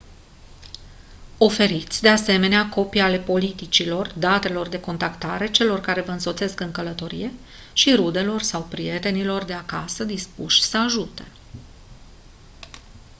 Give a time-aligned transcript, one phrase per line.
[1.37, 7.31] oferiți de asemenea copii ale politicilor/datelor de contactare celor ce vă însoțesc în călătorie
[7.73, 11.25] și rudelor sau prietenilor de acasă dispuși să ajute